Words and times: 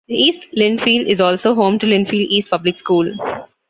East 0.09 0.47
Lindfield 0.53 1.05
is 1.07 1.21
also 1.21 1.53
home 1.53 1.77
to 1.77 1.85
Lindfield 1.85 2.25
East 2.27 2.49
Public 2.49 2.75
School. 2.75 3.13